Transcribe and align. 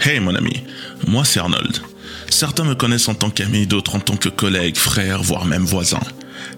Hey 0.00 0.20
mon 0.20 0.34
ami, 0.34 0.62
moi 1.06 1.24
c'est 1.24 1.40
Arnold. 1.40 1.78
Certains 2.28 2.64
me 2.64 2.74
connaissent 2.74 3.08
en 3.08 3.14
tant 3.14 3.30
qu'ami, 3.30 3.66
d'autres 3.66 3.96
en 3.96 4.00
tant 4.00 4.16
que 4.16 4.28
collègue, 4.28 4.76
frère, 4.76 5.22
voire 5.22 5.46
même 5.46 5.64
voisin. 5.64 6.00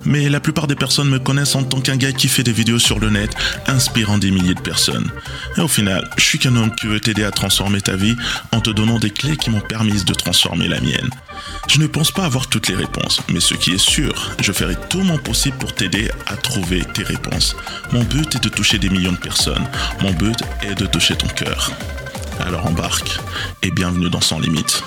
Mais 0.04 0.28
la 0.28 0.40
plupart 0.40 0.66
des 0.66 0.74
personnes 0.74 1.08
me 1.08 1.18
connaissent 1.18 1.54
en 1.54 1.64
tant 1.64 1.80
qu'un 1.80 1.96
gars 1.96 2.12
qui 2.12 2.28
fait 2.28 2.42
des 2.42 2.52
vidéos 2.52 2.78
sur 2.78 2.98
le 2.98 3.10
net, 3.10 3.30
inspirant 3.66 4.18
des 4.18 4.30
milliers 4.30 4.54
de 4.54 4.60
personnes. 4.60 5.10
Et 5.56 5.60
au 5.60 5.68
final, 5.68 6.08
je 6.16 6.24
suis 6.24 6.38
qu'un 6.38 6.56
homme 6.56 6.74
qui 6.74 6.86
veut 6.86 7.00
t'aider 7.00 7.24
à 7.24 7.30
transformer 7.30 7.80
ta 7.80 7.96
vie 7.96 8.16
en 8.52 8.60
te 8.60 8.70
donnant 8.70 8.98
des 8.98 9.10
clés 9.10 9.36
qui 9.36 9.50
m'ont 9.50 9.60
permis 9.60 10.04
de 10.04 10.14
transformer 10.14 10.68
la 10.68 10.80
mienne. 10.80 11.10
Je 11.68 11.78
ne 11.78 11.86
pense 11.86 12.10
pas 12.10 12.24
avoir 12.24 12.46
toutes 12.48 12.68
les 12.68 12.74
réponses, 12.74 13.20
mais 13.32 13.40
ce 13.40 13.54
qui 13.54 13.72
est 13.72 13.78
sûr, 13.78 14.36
je 14.40 14.52
ferai 14.52 14.76
tout 14.88 15.02
mon 15.02 15.18
possible 15.18 15.56
pour 15.58 15.74
t'aider 15.74 16.10
à 16.26 16.36
trouver 16.36 16.82
tes 16.94 17.02
réponses. 17.02 17.56
Mon 17.92 18.04
but 18.04 18.34
est 18.34 18.42
de 18.42 18.48
toucher 18.48 18.78
des 18.78 18.88
millions 18.88 19.12
de 19.12 19.16
personnes. 19.16 19.66
Mon 20.00 20.12
but 20.12 20.38
est 20.62 20.74
de 20.74 20.86
toucher 20.86 21.16
ton 21.16 21.28
cœur. 21.28 21.72
Alors 22.40 22.66
embarque 22.66 23.18
et 23.62 23.70
bienvenue 23.70 24.10
dans 24.10 24.20
Sans 24.20 24.38
Limite. 24.38 24.82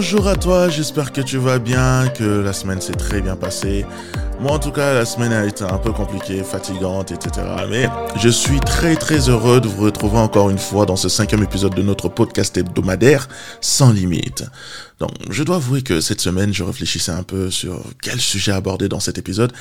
Bonjour 0.00 0.28
à 0.28 0.36
toi, 0.36 0.68
j'espère 0.68 1.10
que 1.10 1.20
tu 1.20 1.38
vas 1.38 1.58
bien, 1.58 2.06
que 2.16 2.22
la 2.22 2.52
semaine 2.52 2.80
s'est 2.80 2.92
très 2.92 3.20
bien 3.20 3.34
passée. 3.34 3.84
Moi 4.38 4.52
en 4.52 4.60
tout 4.60 4.70
cas, 4.70 4.94
la 4.94 5.04
semaine 5.04 5.32
a 5.32 5.44
été 5.44 5.64
un 5.64 5.76
peu 5.76 5.90
compliquée, 5.90 6.44
fatigante, 6.44 7.10
etc. 7.10 7.44
Mais 7.68 7.88
je 8.14 8.28
suis 8.28 8.60
très 8.60 8.94
très 8.94 9.28
heureux 9.28 9.60
de 9.60 9.66
vous 9.66 9.82
retrouver 9.82 10.18
encore 10.18 10.50
une 10.50 10.58
fois 10.58 10.86
dans 10.86 10.94
ce 10.94 11.08
cinquième 11.08 11.42
épisode 11.42 11.74
de 11.74 11.82
notre 11.82 12.08
podcast 12.08 12.56
hebdomadaire 12.56 13.28
Sans 13.60 13.90
Limite. 13.90 14.44
Donc 15.00 15.10
je 15.30 15.42
dois 15.42 15.56
avouer 15.56 15.82
que 15.82 16.00
cette 16.00 16.20
semaine, 16.20 16.54
je 16.54 16.62
réfléchissais 16.62 17.10
un 17.10 17.24
peu 17.24 17.50
sur 17.50 17.82
quel 18.00 18.20
sujet 18.20 18.52
aborder 18.52 18.88
dans 18.88 19.00
cet 19.00 19.18
épisode 19.18 19.52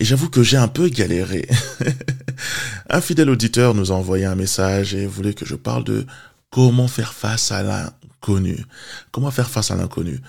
et 0.00 0.06
j'avoue 0.06 0.30
que 0.30 0.42
j'ai 0.42 0.56
un 0.56 0.68
peu 0.68 0.88
galéré. 0.88 1.46
un 2.88 3.02
fidèle 3.02 3.28
auditeur 3.28 3.74
nous 3.74 3.92
a 3.92 3.94
envoyé 3.94 4.24
un 4.24 4.36
message 4.36 4.94
et 4.94 5.06
voulait 5.06 5.34
que 5.34 5.44
je 5.44 5.54
parle 5.54 5.84
de 5.84 6.06
comment 6.52 6.86
faire 6.86 7.14
face 7.14 7.50
à 7.50 7.62
l'inconnu? 7.62 8.64
Comment 9.10 9.32
faire 9.32 9.50
face 9.50 9.72
à 9.72 9.74
l'inconnu? 9.74 10.20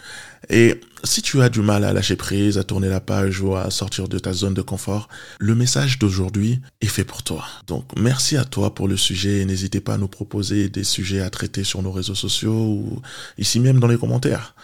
Et 0.50 0.82
si 1.04 1.22
tu 1.22 1.42
as 1.42 1.50
du 1.50 1.62
mal 1.62 1.84
à 1.84 1.94
lâcher 1.94 2.16
prise, 2.16 2.58
à 2.58 2.64
tourner 2.64 2.90
la 2.90 3.02
page 3.02 3.42
ou 3.42 3.56
à 3.56 3.70
sortir 3.70 4.08
de 4.08 4.18
ta 4.18 4.34
zone 4.34 4.54
de 4.54 4.62
confort, 4.62 5.10
le 5.40 5.54
message 5.54 6.00
d'aujourd'hui 6.00 6.62
est 6.82 6.88
fait 6.88 7.04
pour 7.04 7.24
toi. 7.24 7.46
Donc 7.68 7.86
merci 7.98 8.38
à 8.38 8.46
toi 8.46 8.74
pour 8.74 8.88
le 8.88 8.98
sujet 8.98 9.42
et 9.42 9.46
n'hésitez 9.46 9.82
pas 9.82 9.96
à 9.96 9.98
nous 9.98 10.08
proposer 10.08 10.70
des 10.70 10.86
sujets 10.86 11.22
à 11.22 11.30
traiter 11.30 11.64
sur 11.64 11.84
nos 11.84 11.92
réseaux 11.92 12.16
sociaux 12.16 12.54
ou 12.54 13.02
ici 13.38 13.60
même 13.60 13.80
dans 13.80 13.88
les 13.88 13.98
commentaires. 13.98 14.56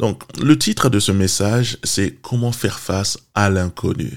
Donc 0.00 0.22
le 0.42 0.58
titre 0.58 0.90
de 0.90 0.98
ce 0.98 1.12
message, 1.12 1.78
c'est 1.84 2.10
comment 2.22 2.50
faire 2.50 2.80
face 2.80 3.18
à 3.36 3.50
l'inconnu. 3.50 4.10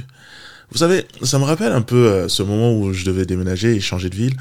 Vous 0.72 0.80
savez, 0.80 1.06
ça 1.22 1.38
me 1.38 1.46
rappelle 1.46 1.72
un 1.72 1.82
peu 1.82 2.08
euh, 2.08 2.28
ce 2.28 2.44
moment 2.44 2.74
où 2.74 2.92
je 2.92 3.06
devais 3.06 3.26
déménager 3.26 3.76
et 3.76 3.80
changer 3.80 4.10
de 4.10 4.16
ville. 4.16 4.36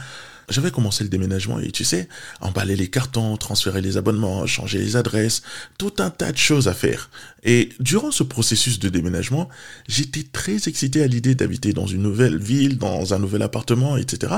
J'avais 0.48 0.70
commencé 0.70 1.04
le 1.04 1.10
déménagement 1.10 1.58
et 1.58 1.70
tu 1.70 1.84
sais, 1.84 2.08
emballer 2.40 2.76
les 2.76 2.88
cartons, 2.88 3.36
transférer 3.36 3.80
les 3.80 3.96
abonnements, 3.96 4.46
changer 4.46 4.78
les 4.78 4.96
adresses, 4.96 5.42
tout 5.78 5.94
un 5.98 6.10
tas 6.10 6.32
de 6.32 6.36
choses 6.38 6.68
à 6.68 6.74
faire. 6.74 7.10
Et 7.42 7.70
durant 7.80 8.10
ce 8.10 8.22
processus 8.22 8.78
de 8.78 8.88
déménagement, 8.88 9.48
j'étais 9.88 10.24
très 10.24 10.68
excité 10.68 11.02
à 11.02 11.06
l'idée 11.06 11.34
d'habiter 11.34 11.72
dans 11.72 11.86
une 11.86 12.02
nouvelle 12.02 12.38
ville, 12.38 12.78
dans 12.78 13.14
un 13.14 13.18
nouvel 13.18 13.42
appartement, 13.42 13.96
etc. 13.96 14.32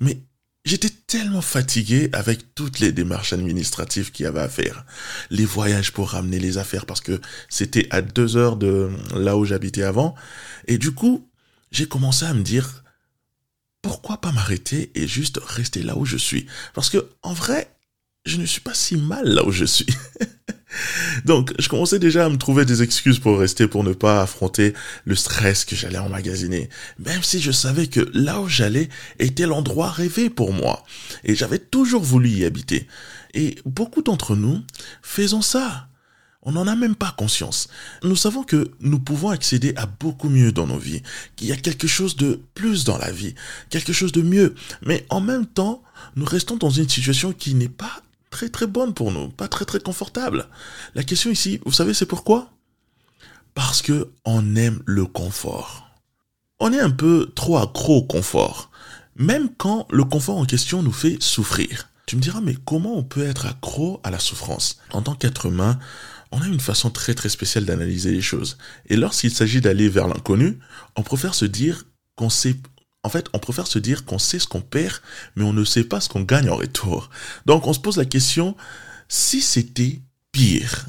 Mais 0.00 0.18
J'étais 0.66 0.90
tellement 1.06 1.40
fatigué 1.40 2.10
avec 2.12 2.54
toutes 2.54 2.80
les 2.80 2.92
démarches 2.92 3.32
administratives 3.32 4.12
qu'il 4.12 4.24
y 4.24 4.26
avait 4.26 4.40
à 4.40 4.48
faire. 4.48 4.84
Les 5.30 5.46
voyages 5.46 5.90
pour 5.92 6.10
ramener 6.10 6.38
les 6.38 6.58
affaires 6.58 6.84
parce 6.84 7.00
que 7.00 7.18
c'était 7.48 7.86
à 7.90 8.02
deux 8.02 8.36
heures 8.36 8.56
de 8.56 8.90
là 9.14 9.38
où 9.38 9.46
j'habitais 9.46 9.82
avant. 9.82 10.14
Et 10.66 10.76
du 10.76 10.92
coup, 10.92 11.30
j'ai 11.70 11.88
commencé 11.88 12.26
à 12.26 12.34
me 12.34 12.42
dire, 12.42 12.84
pourquoi 13.82 14.20
pas 14.20 14.32
m'arrêter 14.32 14.90
et 14.94 15.06
juste 15.06 15.40
rester 15.44 15.82
là 15.82 15.96
où 15.96 16.04
je 16.04 16.16
suis? 16.16 16.46
Parce 16.74 16.90
que 16.90 17.08
en 17.22 17.32
vrai, 17.32 17.70
je 18.26 18.36
ne 18.36 18.46
suis 18.46 18.60
pas 18.60 18.74
si 18.74 18.96
mal 18.96 19.26
là 19.26 19.44
où 19.44 19.52
je 19.52 19.64
suis. 19.64 19.86
Donc, 21.24 21.52
je 21.58 21.68
commençais 21.68 21.98
déjà 21.98 22.26
à 22.26 22.28
me 22.28 22.36
trouver 22.36 22.64
des 22.64 22.82
excuses 22.82 23.18
pour 23.18 23.38
rester, 23.38 23.66
pour 23.66 23.82
ne 23.82 23.92
pas 23.92 24.22
affronter 24.22 24.74
le 25.04 25.16
stress 25.16 25.64
que 25.64 25.74
j'allais 25.74 25.98
emmagasiner. 25.98 26.68
Même 26.98 27.22
si 27.22 27.40
je 27.40 27.50
savais 27.50 27.88
que 27.88 28.08
là 28.14 28.40
où 28.40 28.48
j'allais 28.48 28.88
était 29.18 29.46
l'endroit 29.46 29.90
rêvé 29.90 30.30
pour 30.30 30.52
moi. 30.52 30.84
Et 31.24 31.34
j'avais 31.34 31.58
toujours 31.58 32.02
voulu 32.02 32.28
y 32.28 32.44
habiter. 32.44 32.86
Et 33.34 33.56
beaucoup 33.64 34.02
d'entre 34.02 34.36
nous 34.36 34.62
faisons 35.02 35.42
ça. 35.42 35.88
On 36.42 36.52
n'en 36.52 36.66
a 36.66 36.74
même 36.74 36.94
pas 36.94 37.14
conscience. 37.18 37.68
Nous 38.02 38.16
savons 38.16 38.44
que 38.44 38.70
nous 38.80 38.98
pouvons 38.98 39.28
accéder 39.28 39.74
à 39.76 39.84
beaucoup 39.84 40.30
mieux 40.30 40.52
dans 40.52 40.66
nos 40.66 40.78
vies, 40.78 41.02
qu'il 41.36 41.48
y 41.48 41.52
a 41.52 41.56
quelque 41.56 41.86
chose 41.86 42.16
de 42.16 42.40
plus 42.54 42.84
dans 42.84 42.96
la 42.96 43.10
vie, 43.12 43.34
quelque 43.68 43.92
chose 43.92 44.12
de 44.12 44.22
mieux. 44.22 44.54
Mais 44.82 45.06
en 45.10 45.20
même 45.20 45.46
temps, 45.46 45.82
nous 46.16 46.24
restons 46.24 46.56
dans 46.56 46.70
une 46.70 46.88
situation 46.88 47.32
qui 47.32 47.54
n'est 47.54 47.68
pas 47.68 48.02
très 48.30 48.48
très 48.48 48.66
bonne 48.66 48.94
pour 48.94 49.12
nous, 49.12 49.28
pas 49.28 49.48
très 49.48 49.66
très 49.66 49.80
confortable. 49.80 50.46
La 50.94 51.02
question 51.02 51.30
ici, 51.30 51.60
vous 51.66 51.72
savez 51.72 51.92
c'est 51.92 52.06
pourquoi? 52.06 52.50
Parce 53.54 53.82
que 53.82 54.10
on 54.24 54.56
aime 54.56 54.82
le 54.86 55.04
confort. 55.04 55.90
On 56.58 56.72
est 56.72 56.80
un 56.80 56.90
peu 56.90 57.30
trop 57.34 57.58
accro 57.58 57.98
au 57.98 58.02
confort, 58.02 58.70
même 59.16 59.50
quand 59.58 59.86
le 59.90 60.04
confort 60.04 60.38
en 60.38 60.46
question 60.46 60.82
nous 60.82 60.92
fait 60.92 61.22
souffrir. 61.22 61.88
Tu 62.06 62.16
me 62.16 62.20
diras 62.22 62.40
mais 62.40 62.56
comment 62.64 62.96
on 62.96 63.02
peut 63.02 63.24
être 63.24 63.46
accro 63.46 64.00
à 64.04 64.10
la 64.10 64.18
souffrance? 64.18 64.78
En 64.92 65.02
tant 65.02 65.14
qu'être 65.14 65.46
humain, 65.46 65.78
on 66.32 66.40
a 66.40 66.46
une 66.46 66.60
façon 66.60 66.90
très 66.90 67.14
très 67.14 67.28
spéciale 67.28 67.64
d'analyser 67.64 68.12
les 68.12 68.22
choses. 68.22 68.56
Et 68.86 68.96
lorsqu'il 68.96 69.32
s'agit 69.32 69.60
d'aller 69.60 69.88
vers 69.88 70.08
l'inconnu, 70.08 70.58
on 70.96 71.02
préfère 71.02 71.34
se 71.34 71.44
dire 71.44 71.86
qu'on 72.16 72.30
sait 72.30 72.56
en 73.02 73.08
fait, 73.08 73.28
on 73.32 73.38
préfère 73.38 73.66
se 73.66 73.78
dire 73.78 74.04
qu'on 74.04 74.18
sait 74.18 74.38
ce 74.38 74.46
qu'on 74.46 74.60
perd, 74.60 75.00
mais 75.34 75.44
on 75.44 75.54
ne 75.54 75.64
sait 75.64 75.84
pas 75.84 76.00
ce 76.00 76.08
qu'on 76.10 76.20
gagne 76.20 76.50
en 76.50 76.56
retour. 76.56 77.08
Donc 77.46 77.66
on 77.66 77.72
se 77.72 77.80
pose 77.80 77.96
la 77.96 78.04
question, 78.04 78.56
si 79.08 79.40
c'était 79.40 80.00
pire 80.32 80.86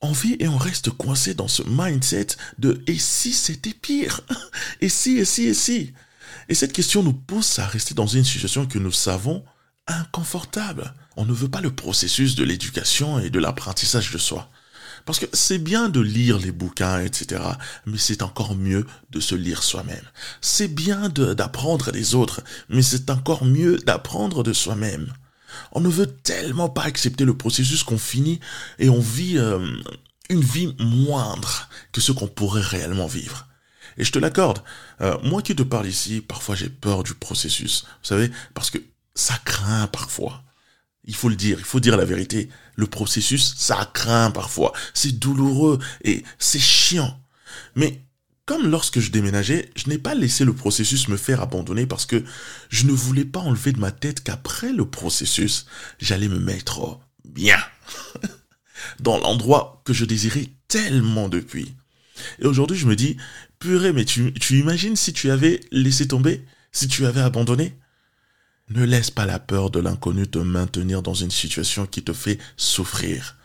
On 0.00 0.10
vit 0.10 0.36
et 0.40 0.48
on 0.48 0.58
reste 0.58 0.90
coincé 0.90 1.34
dans 1.34 1.48
ce 1.48 1.62
mindset 1.68 2.28
de 2.58 2.82
et 2.88 2.98
si 2.98 3.32
c'était 3.32 3.74
pire? 3.74 4.20
Et 4.80 4.88
si, 4.88 5.18
et 5.18 5.24
si, 5.24 5.44
et 5.44 5.54
si? 5.54 5.92
Et 6.48 6.54
cette 6.54 6.72
question 6.72 7.04
nous 7.04 7.12
pousse 7.12 7.60
à 7.60 7.66
rester 7.66 7.94
dans 7.94 8.08
une 8.08 8.24
situation 8.24 8.66
que 8.66 8.80
nous 8.80 8.90
savons 8.90 9.44
inconfortable. 9.86 10.92
On 11.16 11.24
ne 11.24 11.32
veut 11.32 11.48
pas 11.48 11.60
le 11.60 11.70
processus 11.72 12.34
de 12.34 12.42
l'éducation 12.42 13.20
et 13.20 13.30
de 13.30 13.38
l'apprentissage 13.38 14.10
de 14.10 14.18
soi. 14.18 14.50
Parce 15.04 15.18
que 15.18 15.26
c'est 15.32 15.58
bien 15.58 15.88
de 15.88 16.00
lire 16.00 16.38
les 16.38 16.52
bouquins, 16.52 17.00
etc. 17.00 17.42
Mais 17.86 17.98
c'est 17.98 18.22
encore 18.22 18.54
mieux 18.54 18.86
de 19.10 19.20
se 19.20 19.34
lire 19.34 19.62
soi-même. 19.62 20.04
C'est 20.40 20.68
bien 20.68 21.08
d'apprendre 21.08 21.90
des 21.92 22.14
autres, 22.14 22.42
mais 22.68 22.82
c'est 22.82 23.10
encore 23.10 23.44
mieux 23.44 23.78
d'apprendre 23.78 24.42
de 24.42 24.52
soi-même. 24.52 25.12
On 25.72 25.80
ne 25.80 25.88
veut 25.88 26.06
tellement 26.06 26.68
pas 26.68 26.82
accepter 26.82 27.24
le 27.24 27.36
processus 27.36 27.82
qu'on 27.82 27.98
finit 27.98 28.40
et 28.78 28.88
on 28.88 29.00
vit 29.00 29.38
euh, 29.38 29.66
une 30.30 30.40
vie 30.40 30.74
moindre 30.78 31.68
que 31.92 32.00
ce 32.00 32.12
qu'on 32.12 32.28
pourrait 32.28 32.62
réellement 32.62 33.06
vivre. 33.06 33.48
Et 33.98 34.04
je 34.04 34.12
te 34.12 34.18
l'accorde, 34.18 34.62
euh, 35.00 35.18
moi 35.22 35.42
qui 35.42 35.54
te 35.54 35.62
parle 35.62 35.86
ici, 35.86 36.20
parfois 36.20 36.54
j'ai 36.54 36.70
peur 36.70 37.02
du 37.02 37.14
processus. 37.14 37.84
Vous 38.02 38.06
savez, 38.06 38.30
parce 38.54 38.70
que 38.70 38.78
ça 39.14 39.34
craint 39.44 39.86
parfois. 39.88 40.42
Il 41.04 41.14
faut 41.14 41.28
le 41.28 41.36
dire, 41.36 41.58
il 41.58 41.64
faut 41.64 41.80
dire 41.80 41.96
la 41.96 42.04
vérité. 42.04 42.48
Le 42.76 42.86
processus, 42.86 43.54
ça 43.56 43.90
craint 43.92 44.30
parfois. 44.30 44.72
C'est 44.94 45.18
douloureux 45.18 45.78
et 46.04 46.22
c'est 46.38 46.60
chiant. 46.60 47.20
Mais 47.74 48.02
comme 48.46 48.68
lorsque 48.68 49.00
je 49.00 49.10
déménageais, 49.10 49.70
je 49.76 49.88
n'ai 49.88 49.98
pas 49.98 50.14
laissé 50.14 50.44
le 50.44 50.52
processus 50.52 51.08
me 51.08 51.16
faire 51.16 51.40
abandonner 51.40 51.86
parce 51.86 52.06
que 52.06 52.24
je 52.70 52.86
ne 52.86 52.92
voulais 52.92 53.24
pas 53.24 53.40
enlever 53.40 53.72
de 53.72 53.80
ma 53.80 53.90
tête 53.92 54.22
qu'après 54.22 54.72
le 54.72 54.88
processus, 54.88 55.66
j'allais 56.00 56.28
me 56.28 56.38
mettre 56.38 57.00
bien. 57.24 57.58
Dans 59.00 59.18
l'endroit 59.18 59.82
que 59.84 59.92
je 59.92 60.04
désirais 60.04 60.48
tellement 60.68 61.28
depuis. 61.28 61.74
Et 62.40 62.46
aujourd'hui, 62.46 62.76
je 62.76 62.86
me 62.86 62.96
dis, 62.96 63.16
purée, 63.58 63.92
mais 63.92 64.04
tu, 64.04 64.32
tu 64.34 64.58
imagines 64.58 64.96
si 64.96 65.12
tu 65.12 65.30
avais 65.30 65.60
laissé 65.70 66.08
tomber, 66.08 66.44
si 66.72 66.88
tu 66.88 67.06
avais 67.06 67.20
abandonné? 67.20 67.76
Ne 68.72 68.84
laisse 68.84 69.10
pas 69.10 69.26
la 69.26 69.38
peur 69.38 69.70
de 69.70 69.80
l'inconnu 69.80 70.26
te 70.26 70.38
maintenir 70.38 71.02
dans 71.02 71.14
une 71.14 71.30
situation 71.30 71.86
qui 71.86 72.02
te 72.02 72.12
fait 72.12 72.38
souffrir. 72.56 73.36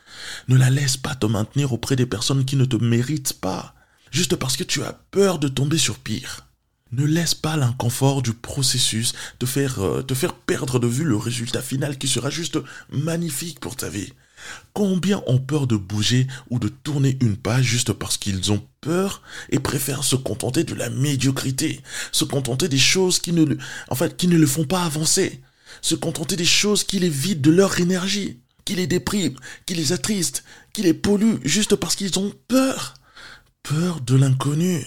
Ne 0.48 0.58
la 0.58 0.70
laisse 0.70 0.98
pas 0.98 1.16
te 1.16 1.26
maintenir 1.26 1.74
auprès 1.74 1.96
des 1.96 2.06
personnes 2.06 2.46
qui 2.46 2.56
ne 2.56 2.66
te 2.66 2.78
méritent 2.78 3.40
pas, 3.40 3.76
juste 4.12 4.36
parce 4.36 4.58
que 4.58 4.64
tu 4.64 4.84
as 4.84 4.94
peur 5.12 5.40
de 5.40 5.48
tomber 5.48 5.78
sur 5.78 6.00
pire. 6.00 6.48
Ne 6.92 7.06
laisse 7.06 7.36
pas 7.36 7.58
l'inconfort 7.58 8.22
du 8.22 8.34
processus 8.34 9.14
te 9.40 9.46
faire, 9.46 9.80
euh, 9.80 10.02
te 10.02 10.14
faire 10.14 10.34
perdre 10.34 10.80
de 10.80 10.88
vue 10.88 11.04
le 11.04 11.18
résultat 11.18 11.62
final 11.62 11.98
qui 11.98 12.08
sera 12.08 12.30
juste 12.30 12.60
magnifique 12.90 13.60
pour 13.60 13.76
ta 13.76 13.90
vie. 13.90 14.14
Combien 14.74 15.24
ont 15.28 15.40
peur 15.40 15.68
de 15.68 15.76
bouger 15.76 16.28
ou 16.50 16.60
de 16.60 16.68
tourner 16.68 17.18
une 17.22 17.38
page 17.38 17.66
juste 17.66 17.94
parce 17.94 18.18
qu'ils 18.18 18.52
ont 18.52 18.64
peur 18.82 19.22
et 19.50 19.60
préfèrent 19.60 20.04
se 20.04 20.16
contenter 20.16 20.64
de 20.64 20.76
la 20.76 20.90
médiocrité, 20.90 21.82
se 22.12 22.26
contenter 22.26 22.68
des 22.68 22.78
choses 22.78 23.20
qui 23.20 23.34
ne, 23.34 23.56
fait, 23.96 24.16
qui 24.16 24.28
ne 24.28 24.38
le 24.38 24.48
font 24.48 24.66
pas 24.66 24.84
avancer, 24.84 25.42
se 25.82 25.96
contenter 25.96 26.36
des 26.36 26.46
choses 26.46 26.84
qui 26.84 27.00
les 27.00 27.10
vident 27.10 27.42
de 27.42 27.56
leur 27.56 27.80
énergie, 27.80 28.40
qui 28.66 28.76
les 28.76 28.88
dépriment, 28.88 29.38
qui 29.66 29.74
les 29.74 29.94
attristent, 29.94 30.44
qui 30.74 30.84
les 30.84 30.94
polluent 30.94 31.40
juste 31.44 31.76
parce 31.76 31.96
qu'ils 31.96 32.20
ont 32.20 32.34
peur. 32.48 32.96
Peur 33.64 34.02
de 34.02 34.16
l'inconnu. 34.16 34.86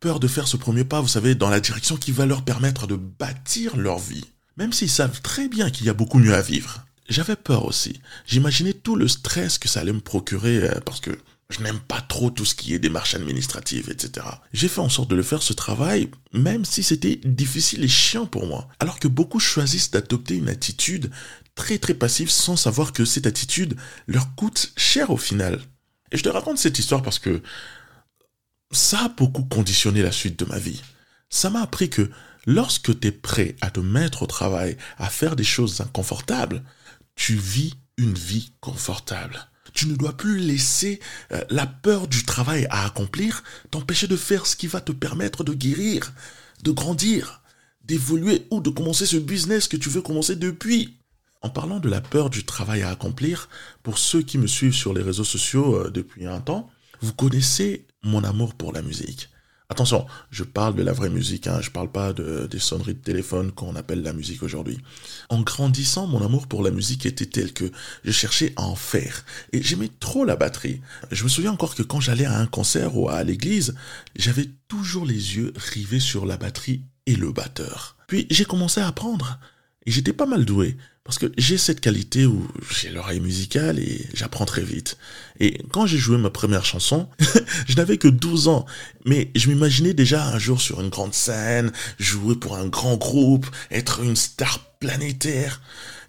Peur 0.00 0.20
de 0.20 0.28
faire 0.28 0.48
ce 0.48 0.56
premier 0.56 0.84
pas, 0.84 1.00
vous 1.00 1.08
savez, 1.08 1.34
dans 1.34 1.50
la 1.50 1.60
direction 1.60 1.96
qui 1.96 2.12
va 2.12 2.26
leur 2.26 2.42
permettre 2.42 2.86
de 2.86 2.96
bâtir 2.96 3.76
leur 3.76 3.98
vie. 3.98 4.24
Même 4.56 4.72
s'ils 4.72 4.90
savent 4.90 5.20
très 5.20 5.48
bien 5.48 5.70
qu'il 5.70 5.86
y 5.86 5.90
a 5.90 5.94
beaucoup 5.94 6.18
mieux 6.18 6.34
à 6.34 6.40
vivre. 6.40 6.84
J'avais 7.10 7.36
peur 7.36 7.64
aussi. 7.64 8.00
J'imaginais 8.24 8.72
tout 8.72 8.94
le 8.94 9.08
stress 9.08 9.58
que 9.58 9.68
ça 9.68 9.80
allait 9.80 9.92
me 9.92 10.00
procurer 10.00 10.58
euh, 10.58 10.80
parce 10.86 11.00
que 11.00 11.18
je 11.50 11.60
n'aime 11.60 11.80
pas 11.80 12.00
trop 12.00 12.30
tout 12.30 12.44
ce 12.44 12.54
qui 12.54 12.72
est 12.72 12.78
démarches 12.78 13.16
administratives, 13.16 13.90
etc. 13.90 14.24
J'ai 14.52 14.68
fait 14.68 14.80
en 14.80 14.88
sorte 14.88 15.10
de 15.10 15.16
le 15.16 15.24
faire 15.24 15.42
ce 15.42 15.52
travail, 15.52 16.08
même 16.32 16.64
si 16.64 16.84
c'était 16.84 17.20
difficile 17.24 17.82
et 17.82 17.88
chiant 17.88 18.26
pour 18.26 18.46
moi. 18.46 18.68
Alors 18.78 19.00
que 19.00 19.08
beaucoup 19.08 19.40
choisissent 19.40 19.90
d'adopter 19.90 20.36
une 20.36 20.48
attitude 20.48 21.10
très 21.56 21.78
très 21.78 21.94
passive 21.94 22.30
sans 22.30 22.54
savoir 22.54 22.92
que 22.92 23.04
cette 23.04 23.26
attitude 23.26 23.76
leur 24.06 24.36
coûte 24.36 24.72
cher 24.76 25.10
au 25.10 25.16
final. 25.16 25.60
Et 26.12 26.16
je 26.16 26.22
te 26.22 26.28
raconte 26.28 26.58
cette 26.58 26.78
histoire 26.78 27.02
parce 27.02 27.18
que 27.18 27.42
ça 28.70 29.06
a 29.06 29.08
beaucoup 29.08 29.44
conditionné 29.44 30.02
la 30.02 30.12
suite 30.12 30.38
de 30.38 30.44
ma 30.44 30.60
vie. 30.60 30.80
Ça 31.28 31.50
m'a 31.50 31.62
appris 31.62 31.90
que 31.90 32.08
lorsque 32.46 32.98
tu 33.00 33.08
es 33.08 33.12
prêt 33.12 33.56
à 33.60 33.70
te 33.70 33.80
mettre 33.80 34.22
au 34.22 34.26
travail, 34.26 34.76
à 34.98 35.10
faire 35.10 35.34
des 35.34 35.44
choses 35.44 35.80
inconfortables, 35.80 36.62
tu 37.20 37.34
vis 37.34 37.74
une 37.98 38.14
vie 38.14 38.50
confortable. 38.60 39.50
Tu 39.74 39.86
ne 39.86 39.94
dois 39.94 40.16
plus 40.16 40.38
laisser 40.38 41.00
euh, 41.32 41.44
la 41.50 41.66
peur 41.66 42.08
du 42.08 42.24
travail 42.24 42.66
à 42.70 42.86
accomplir 42.86 43.44
t'empêcher 43.70 44.06
de 44.06 44.16
faire 44.16 44.46
ce 44.46 44.56
qui 44.56 44.66
va 44.66 44.80
te 44.80 44.90
permettre 44.90 45.44
de 45.44 45.52
guérir, 45.52 46.14
de 46.64 46.70
grandir, 46.70 47.42
d'évoluer 47.84 48.46
ou 48.50 48.62
de 48.62 48.70
commencer 48.70 49.04
ce 49.04 49.18
business 49.18 49.68
que 49.68 49.76
tu 49.76 49.90
veux 49.90 50.00
commencer 50.00 50.34
depuis. 50.34 50.96
En 51.42 51.50
parlant 51.50 51.78
de 51.78 51.90
la 51.90 52.00
peur 52.00 52.30
du 52.30 52.46
travail 52.46 52.80
à 52.80 52.88
accomplir, 52.88 53.50
pour 53.82 53.98
ceux 53.98 54.22
qui 54.22 54.38
me 54.38 54.46
suivent 54.46 54.72
sur 54.72 54.94
les 54.94 55.02
réseaux 55.02 55.22
sociaux 55.22 55.76
euh, 55.76 55.90
depuis 55.90 56.24
un 56.24 56.40
temps, 56.40 56.70
vous 57.02 57.12
connaissez 57.12 57.86
mon 58.02 58.24
amour 58.24 58.54
pour 58.54 58.72
la 58.72 58.80
musique. 58.80 59.28
Attention, 59.70 60.04
je 60.32 60.42
parle 60.42 60.74
de 60.74 60.82
la 60.82 60.92
vraie 60.92 61.10
musique, 61.10 61.46
hein, 61.46 61.60
je 61.60 61.70
parle 61.70 61.92
pas 61.92 62.12
de, 62.12 62.48
des 62.50 62.58
sonneries 62.58 62.94
de 62.94 62.98
téléphone 62.98 63.52
qu'on 63.52 63.76
appelle 63.76 64.02
la 64.02 64.12
musique 64.12 64.42
aujourd'hui. 64.42 64.78
En 65.28 65.42
grandissant, 65.42 66.08
mon 66.08 66.24
amour 66.24 66.48
pour 66.48 66.64
la 66.64 66.72
musique 66.72 67.06
était 67.06 67.26
tel 67.26 67.52
que 67.52 67.70
je 68.02 68.10
cherchais 68.10 68.52
à 68.56 68.62
en 68.62 68.74
faire. 68.74 69.24
Et 69.52 69.62
j'aimais 69.62 69.88
trop 70.00 70.24
la 70.24 70.34
batterie. 70.34 70.80
Je 71.12 71.22
me 71.22 71.28
souviens 71.28 71.52
encore 71.52 71.76
que 71.76 71.84
quand 71.84 72.00
j'allais 72.00 72.24
à 72.24 72.36
un 72.36 72.48
concert 72.48 72.96
ou 72.96 73.08
à 73.08 73.22
l'église, 73.22 73.76
j'avais 74.16 74.48
toujours 74.66 75.06
les 75.06 75.36
yeux 75.36 75.52
rivés 75.54 76.00
sur 76.00 76.26
la 76.26 76.36
batterie 76.36 76.82
et 77.06 77.14
le 77.14 77.30
batteur. 77.30 77.96
Puis 78.08 78.26
j'ai 78.28 78.44
commencé 78.44 78.80
à 78.80 78.88
apprendre. 78.88 79.38
Et 79.86 79.92
j'étais 79.92 80.12
pas 80.12 80.26
mal 80.26 80.44
doué. 80.44 80.76
Parce 81.10 81.18
que 81.18 81.32
j'ai 81.36 81.58
cette 81.58 81.80
qualité 81.80 82.24
où 82.24 82.46
j'ai 82.70 82.88
l'oreille 82.88 83.18
musicale 83.18 83.80
et 83.80 84.06
j'apprends 84.14 84.44
très 84.44 84.62
vite. 84.62 84.96
Et 85.40 85.60
quand 85.72 85.84
j'ai 85.84 85.98
joué 85.98 86.18
ma 86.18 86.30
première 86.30 86.64
chanson, 86.64 87.08
je 87.66 87.74
n'avais 87.74 87.98
que 87.98 88.06
12 88.06 88.46
ans. 88.46 88.64
Mais 89.06 89.32
je 89.34 89.48
m'imaginais 89.48 89.92
déjà 89.92 90.24
un 90.28 90.38
jour 90.38 90.60
sur 90.60 90.80
une 90.80 90.88
grande 90.88 91.12
scène, 91.12 91.72
jouer 91.98 92.36
pour 92.36 92.54
un 92.54 92.68
grand 92.68 92.96
groupe, 92.96 93.48
être 93.72 94.04
une 94.04 94.14
star 94.14 94.60
planétaire. 94.78 95.60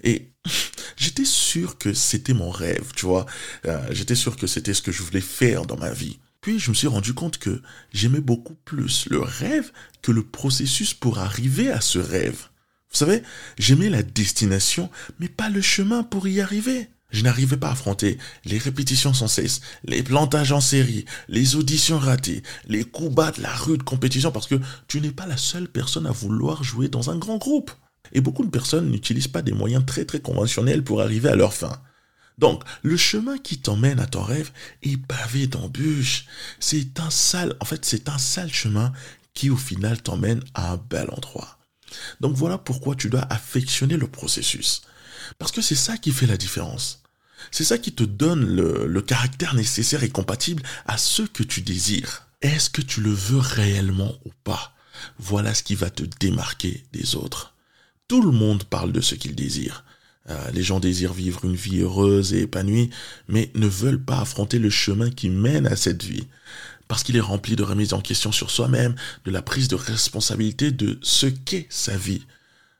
Et 0.03 0.29
j'étais 0.97 1.25
sûr 1.25 1.79
que 1.79 1.95
c'était 1.95 2.35
mon 2.35 2.51
rêve, 2.51 2.91
tu 2.95 3.07
vois. 3.07 3.25
Euh, 3.65 3.83
j'étais 3.89 4.13
sûr 4.13 4.35
que 4.35 4.45
c'était 4.45 4.75
ce 4.75 4.83
que 4.83 4.91
je 4.91 5.01
voulais 5.01 5.19
faire 5.19 5.65
dans 5.65 5.77
ma 5.77 5.91
vie. 5.91 6.19
Puis 6.41 6.59
je 6.59 6.69
me 6.69 6.75
suis 6.75 6.87
rendu 6.87 7.15
compte 7.15 7.39
que 7.39 7.63
j'aimais 7.91 8.21
beaucoup 8.21 8.55
plus 8.65 9.07
le 9.09 9.21
rêve 9.21 9.71
que 10.03 10.11
le 10.11 10.21
processus 10.21 10.93
pour 10.93 11.17
arriver 11.17 11.71
à 11.71 11.81
ce 11.81 11.97
rêve. 11.97 12.50
Vous 12.91 12.97
savez, 12.97 13.23
j'aimais 13.57 13.89
la 13.89 14.03
destination, 14.03 14.89
mais 15.19 15.29
pas 15.29 15.49
le 15.49 15.61
chemin 15.61 16.03
pour 16.03 16.27
y 16.27 16.41
arriver. 16.41 16.89
Je 17.09 17.23
n'arrivais 17.23 17.57
pas 17.57 17.67
à 17.67 17.71
affronter 17.71 18.17
les 18.45 18.57
répétitions 18.57 19.13
sans 19.13 19.27
cesse, 19.27 19.61
les 19.83 20.01
plantages 20.03 20.51
en 20.51 20.61
série, 20.61 21.05
les 21.27 21.55
auditions 21.55 21.99
ratées, 21.99 22.41
les 22.67 22.83
coups 22.83 23.13
bas 23.13 23.31
de 23.31 23.41
la 23.41 23.53
rude 23.53 23.83
compétition, 23.83 24.31
parce 24.31 24.47
que 24.47 24.59
tu 24.87 25.01
n'es 25.01 25.11
pas 25.11 25.25
la 25.25 25.37
seule 25.37 25.67
personne 25.67 26.05
à 26.05 26.11
vouloir 26.11 26.63
jouer 26.63 26.87
dans 26.87 27.09
un 27.09 27.17
grand 27.17 27.37
groupe. 27.37 27.71
Et 28.13 28.21
beaucoup 28.21 28.43
de 28.43 28.49
personnes 28.49 28.89
n'utilisent 28.89 29.27
pas 29.27 29.41
des 29.41 29.53
moyens 29.53 29.85
très 29.85 30.05
très 30.05 30.19
conventionnels 30.19 30.83
pour 30.83 31.01
arriver 31.01 31.29
à 31.29 31.35
leur 31.35 31.53
fin. 31.53 31.81
Donc, 32.37 32.63
le 32.81 32.97
chemin 32.97 33.37
qui 33.37 33.57
t'emmène 33.57 33.99
à 33.99 34.07
ton 34.07 34.23
rêve 34.23 34.51
est 34.83 34.97
pavé 34.97 35.47
d'embûches. 35.47 36.25
C'est 36.59 36.99
un 36.99 37.09
sale, 37.09 37.55
en 37.59 37.65
fait, 37.65 37.85
c'est 37.85 38.09
un 38.09 38.17
sale 38.17 38.51
chemin 38.51 38.91
qui 39.33 39.49
au 39.49 39.57
final 39.57 40.01
t'emmène 40.01 40.41
à 40.53 40.73
un 40.73 40.77
bel 40.77 41.09
endroit. 41.11 41.60
Donc 42.19 42.35
voilà 42.35 42.57
pourquoi 42.57 42.95
tu 42.95 43.09
dois 43.09 43.25
affectionner 43.29 43.97
le 43.97 44.07
processus. 44.07 44.81
Parce 45.37 45.51
que 45.51 45.61
c'est 45.61 45.75
ça 45.75 45.97
qui 45.97 46.11
fait 46.11 46.27
la 46.27 46.37
différence. 46.37 47.01
C'est 47.49 47.63
ça 47.63 47.77
qui 47.77 47.93
te 47.93 48.03
donne 48.03 48.45
le, 48.45 49.01
caractère 49.01 49.55
nécessaire 49.55 50.03
et 50.03 50.09
compatible 50.09 50.63
à 50.85 50.97
ce 50.97 51.23
que 51.23 51.43
tu 51.43 51.61
désires. 51.61 52.27
Est-ce 52.41 52.69
que 52.69 52.81
tu 52.81 53.01
le 53.01 53.11
veux 53.11 53.39
réellement 53.39 54.13
ou 54.25 54.31
pas? 54.43 54.75
Voilà 55.17 55.53
ce 55.53 55.63
qui 55.63 55.75
va 55.75 55.89
te 55.89 56.03
démarquer 56.19 56.85
des 56.93 57.15
autres. 57.15 57.55
Tout 58.07 58.21
le 58.21 58.31
monde 58.31 58.63
parle 58.65 58.91
de 58.91 59.01
ce 59.01 59.15
qu'il 59.15 59.35
désire. 59.35 59.83
Euh, 60.29 60.51
les 60.53 60.63
gens 60.63 60.79
désirent 60.79 61.13
vivre 61.13 61.45
une 61.45 61.55
vie 61.55 61.79
heureuse 61.79 62.33
et 62.33 62.41
épanouie, 62.41 62.91
mais 63.27 63.51
ne 63.55 63.67
veulent 63.67 64.03
pas 64.03 64.19
affronter 64.19 64.59
le 64.59 64.69
chemin 64.69 65.09
qui 65.09 65.29
mène 65.29 65.65
à 65.65 65.75
cette 65.75 66.03
vie 66.03 66.27
parce 66.91 67.03
qu'il 67.03 67.15
est 67.15 67.21
rempli 67.21 67.55
de 67.55 67.63
remise 67.63 67.93
en 67.93 68.01
question 68.01 68.33
sur 68.33 68.51
soi-même, 68.51 68.95
de 69.23 69.31
la 69.31 69.41
prise 69.41 69.69
de 69.69 69.75
responsabilité 69.75 70.71
de 70.71 70.99
ce 71.01 71.25
qu'est 71.25 71.65
sa 71.69 71.95
vie. 71.95 72.25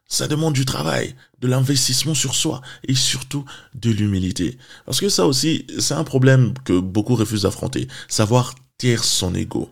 Ça 0.06 0.28
demande 0.28 0.54
du 0.54 0.66
travail, 0.66 1.16
de 1.40 1.48
l'investissement 1.48 2.14
sur 2.14 2.36
soi 2.36 2.62
et 2.86 2.94
surtout 2.94 3.46
de 3.74 3.90
l'humilité. 3.90 4.58
Parce 4.86 5.00
que 5.00 5.08
ça 5.08 5.26
aussi, 5.26 5.66
c'est 5.80 5.94
un 5.94 6.04
problème 6.04 6.54
que 6.66 6.78
beaucoup 6.78 7.16
refusent 7.16 7.44
d'affronter, 7.44 7.88
savoir 8.10 8.54
taire 8.78 9.06
son 9.06 9.34
ego. 9.34 9.70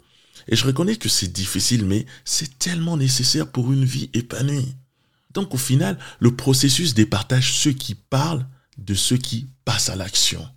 Et 0.47 0.55
je 0.55 0.65
reconnais 0.65 0.95
que 0.95 1.09
c'est 1.09 1.33
difficile, 1.33 1.83
mais 1.83 2.05
c'est 2.23 2.57
tellement 2.59 2.95
nécessaire 2.95 3.51
pour 3.51 3.73
une 3.73 3.83
vie 3.83 4.09
épanouie. 4.13 4.73
Donc 5.33 5.53
au 5.53 5.57
final, 5.57 5.97
le 6.19 6.35
processus 6.35 6.93
départage 6.93 7.53
ceux 7.53 7.73
qui 7.73 7.95
parlent 7.95 8.45
de 8.77 8.93
ceux 8.93 9.17
qui 9.17 9.47
passent 9.65 9.89
à 9.89 9.95
l'action. 9.95 10.47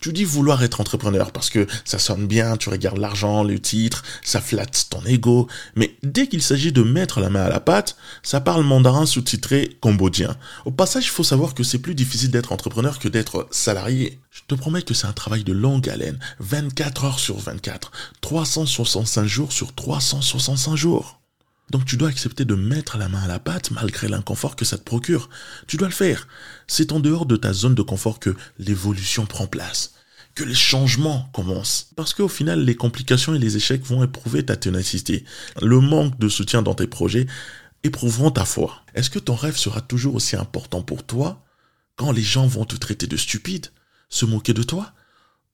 Tu 0.00 0.14
dis 0.14 0.24
vouloir 0.24 0.62
être 0.62 0.80
entrepreneur 0.80 1.30
parce 1.30 1.50
que 1.50 1.66
ça 1.84 1.98
sonne 1.98 2.26
bien, 2.26 2.56
tu 2.56 2.70
regardes 2.70 2.96
l'argent, 2.96 3.42
le 3.42 3.58
titre, 3.58 4.02
ça 4.22 4.40
flatte 4.40 4.86
ton 4.88 5.04
ego. 5.04 5.46
Mais 5.76 5.94
dès 6.02 6.26
qu'il 6.26 6.40
s'agit 6.40 6.72
de 6.72 6.82
mettre 6.82 7.20
la 7.20 7.28
main 7.28 7.42
à 7.42 7.50
la 7.50 7.60
pâte, 7.60 7.96
ça 8.22 8.40
parle 8.40 8.64
mandarin 8.64 9.04
sous-titré 9.04 9.76
cambodgien. 9.80 10.36
Au 10.64 10.70
passage, 10.70 11.04
il 11.04 11.10
faut 11.10 11.22
savoir 11.22 11.52
que 11.52 11.62
c'est 11.62 11.80
plus 11.80 11.94
difficile 11.94 12.30
d'être 12.30 12.52
entrepreneur 12.52 12.98
que 12.98 13.08
d'être 13.08 13.46
salarié. 13.50 14.18
Je 14.30 14.40
te 14.48 14.54
promets 14.54 14.80
que 14.80 14.94
c'est 14.94 15.06
un 15.06 15.12
travail 15.12 15.44
de 15.44 15.52
longue 15.52 15.90
haleine, 15.90 16.18
24 16.38 17.04
heures 17.04 17.18
sur 17.18 17.38
24, 17.38 17.92
365 18.22 19.26
jours 19.26 19.52
sur 19.52 19.74
365 19.74 20.76
jours. 20.76 21.19
Donc 21.70 21.84
tu 21.84 21.96
dois 21.96 22.08
accepter 22.08 22.44
de 22.44 22.56
mettre 22.56 22.98
la 22.98 23.08
main 23.08 23.22
à 23.22 23.28
la 23.28 23.38
pâte 23.38 23.70
malgré 23.70 24.08
l'inconfort 24.08 24.56
que 24.56 24.64
ça 24.64 24.76
te 24.76 24.82
procure. 24.82 25.30
Tu 25.68 25.76
dois 25.76 25.88
le 25.88 25.94
faire. 25.94 26.26
C'est 26.66 26.92
en 26.92 26.98
dehors 26.98 27.26
de 27.26 27.36
ta 27.36 27.52
zone 27.52 27.76
de 27.76 27.82
confort 27.82 28.18
que 28.18 28.34
l'évolution 28.58 29.24
prend 29.24 29.46
place, 29.46 29.94
que 30.34 30.42
les 30.42 30.54
changements 30.54 31.30
commencent. 31.32 31.90
Parce 31.94 32.12
qu'au 32.12 32.28
final, 32.28 32.64
les 32.64 32.74
complications 32.74 33.36
et 33.36 33.38
les 33.38 33.56
échecs 33.56 33.84
vont 33.84 34.02
éprouver 34.02 34.44
ta 34.44 34.56
ténacité. 34.56 35.24
Le 35.62 35.80
manque 35.80 36.18
de 36.18 36.28
soutien 36.28 36.62
dans 36.62 36.74
tes 36.74 36.88
projets 36.88 37.26
éprouveront 37.84 38.32
ta 38.32 38.44
foi. 38.44 38.82
Est-ce 38.94 39.10
que 39.10 39.20
ton 39.20 39.36
rêve 39.36 39.56
sera 39.56 39.80
toujours 39.80 40.16
aussi 40.16 40.34
important 40.34 40.82
pour 40.82 41.06
toi 41.06 41.44
quand 41.94 42.10
les 42.10 42.22
gens 42.22 42.48
vont 42.48 42.64
te 42.64 42.76
traiter 42.76 43.06
de 43.06 43.16
stupide, 43.16 43.66
se 44.08 44.24
moquer 44.24 44.54
de 44.54 44.64
toi, 44.64 44.92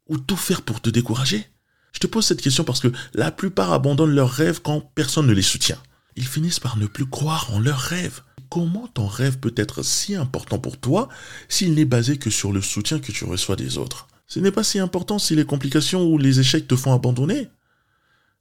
ou 0.09 0.17
tout 0.17 0.37
faire 0.37 0.63
pour 0.63 0.81
te 0.81 0.89
décourager? 0.89 1.47
Je 1.93 1.99
te 1.99 2.07
pose 2.07 2.25
cette 2.25 2.41
question 2.41 2.65
parce 2.65 2.81
que 2.81 2.93
la 3.13 3.31
plupart 3.31 3.73
abandonnent 3.73 4.15
leurs 4.15 4.31
rêves 4.31 4.61
quand 4.63 4.81
personne 4.81 5.27
ne 5.27 5.33
les 5.33 5.43
soutient 5.43 5.79
ils 6.17 6.27
finissent 6.27 6.61
par 6.61 6.77
ne 6.77 6.87
plus 6.87 7.07
croire 7.07 7.53
en 7.53 7.61
leurs 7.61 7.79
rêves. 7.79 8.23
Comment 8.49 8.89
ton 8.89 9.07
rêve 9.07 9.39
peut 9.39 9.55
être 9.57 9.83
si 9.83 10.15
important 10.15 10.59
pour 10.59 10.79
toi 10.79 11.09
s'il 11.49 11.75
n'est 11.75 11.85
basé 11.85 12.19
que 12.19 12.31
sur 12.31 12.53
le 12.53 12.63
soutien 12.63 12.99
que 12.99 13.13
tu 13.13 13.25
reçois 13.25 13.57
des 13.57 13.79
autres? 13.79 14.09
Ce 14.27 14.41
n'est 14.41 14.51
pas 14.51 14.65
si 14.65 14.79
important 14.79 15.19
si 15.19 15.37
les 15.37 15.45
complications 15.45 16.05
ou 16.05 16.19
les 16.19 16.41
échecs 16.41 16.67
te 16.67 16.77
font 16.77 16.93
abandonner? 16.93 17.49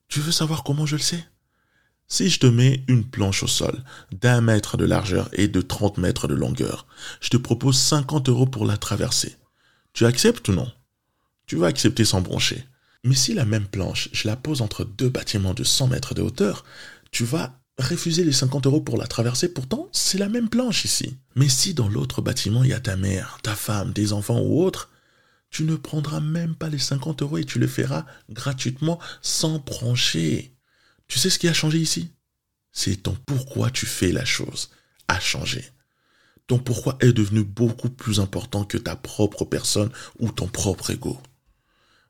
Tu 0.08 0.20
veux 0.20 0.32
savoir 0.32 0.64
comment 0.64 0.86
je 0.86 0.96
le 0.96 1.02
sais? 1.02 1.26
Si 2.08 2.30
je 2.30 2.40
te 2.40 2.46
mets 2.46 2.84
une 2.88 3.04
planche 3.04 3.44
au 3.44 3.48
sol 3.48 3.84
d'un 4.12 4.42
mètre 4.42 4.78
de 4.78 4.86
largeur 4.86 5.30
et 5.34 5.48
de 5.48 5.62
30 5.62 5.98
mètres 5.98 6.28
de 6.28 6.36
longueur, 6.36 6.86
je 7.20 7.30
te 7.30 7.38
propose 7.38 7.78
50 7.78 8.30
euros 8.30 8.46
pour 8.46 8.66
la 8.66 8.78
traverser. 8.78 9.36
Tu 9.94 10.06
acceptes 10.06 10.48
ou 10.48 10.54
non? 10.54 10.72
Tu 11.48 11.56
vas 11.56 11.68
accepter 11.68 12.06
sans 12.06 12.22
broncher. 12.22 12.64
Mais 13.04 13.16
si 13.16 13.34
la 13.34 13.46
même 13.46 13.68
planche, 13.68 14.10
je 14.14 14.28
la 14.28 14.36
pose 14.36 14.62
entre 14.62 14.84
deux 14.84 15.10
bâtiments 15.10 15.54
de 15.54 15.64
100 15.64 15.88
mètres 15.88 16.14
de 16.14 16.22
hauteur, 16.22 16.64
tu 17.12 17.24
vas 17.24 17.60
refuser 17.78 18.24
les 18.24 18.32
50 18.32 18.66
euros 18.68 18.82
pour 18.82 18.98
la 18.98 19.08
traverser, 19.08 19.50
pourtant 19.50 19.90
c'est 19.92 20.18
la 20.18 20.30
même 20.30 20.50
planche 20.50 20.86
ici. 20.86 21.18
Mais 21.36 21.50
si 21.50 21.74
dans 21.74 21.90
l'autre 21.90 22.22
bâtiment 22.22 22.64
il 22.64 22.70
y 22.70 22.74
a 22.74 22.80
ta 22.80 22.96
mère, 22.96 23.38
ta 23.44 23.56
femme, 23.56 23.94
des 23.94 24.14
enfants 24.14 24.42
ou 24.42 24.64
autres, 24.64 24.90
tu 25.50 25.64
ne 25.64 25.76
prendras 25.76 26.20
même 26.20 26.56
pas 26.56 26.70
les 26.70 26.80
50 26.80 27.22
euros 27.22 27.38
et 27.38 27.46
tu 27.46 27.60
le 27.60 27.68
feras 27.68 28.06
gratuitement 28.30 29.00
sans 29.22 29.60
broncher. 29.60 30.54
Tu 31.08 31.20
sais 31.20 31.30
ce 31.30 31.40
qui 31.40 31.48
a 31.48 31.54
changé 31.54 31.80
ici? 31.80 32.12
C'est 32.72 33.04
ton 33.04 33.18
pourquoi 33.26 33.72
tu 33.72 33.86
fais 33.86 34.12
la 34.12 34.26
chose 34.26 34.70
a 35.08 35.20
changé. 35.20 35.64
Ton 36.48 36.60
pourquoi 36.60 36.98
est 37.00 37.14
devenu 37.14 37.44
beaucoup 37.44 37.90
plus 37.90 38.20
important 38.20 38.66
que 38.66 38.78
ta 38.78 38.96
propre 38.96 39.46
personne 39.46 39.92
ou 40.20 40.32
ton 40.32 40.48
propre 40.48 40.92
ego. 40.92 41.20